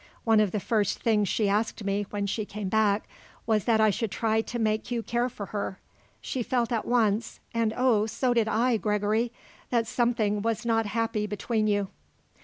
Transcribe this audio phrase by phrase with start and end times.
[0.23, 3.07] One of the first things she asked me when she came back
[3.45, 5.77] was that I should try to make you care for her.
[6.21, 8.07] She felt at once and oh!
[8.07, 9.31] so did I, Gregory
[9.69, 11.89] that something was not happy between you."